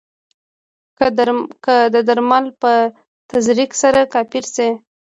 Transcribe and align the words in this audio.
که 1.65 1.77
د 1.93 1.95
درمل 2.07 2.45
په 2.61 2.71
تزریق 3.29 3.71
سره 3.81 3.99
کافر 4.13 4.43
شي. 4.55 4.69